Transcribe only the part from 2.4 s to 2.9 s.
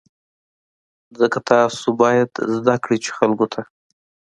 زده